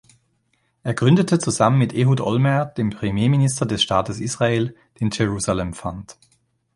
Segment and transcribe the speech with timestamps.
[0.81, 6.17] Er gründete zusammen mit Ehud Olmert, dem Premierminister des Staates Israel, den Jerusalem Fund.